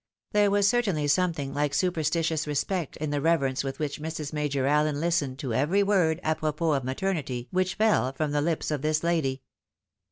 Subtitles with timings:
[0.31, 4.33] There was certainly something hke superstitious respect in the rever ence with which Mrs.
[4.33, 8.71] Major Allen listened to every word a propos of maternity which fell from the lips
[8.71, 9.43] of this lady.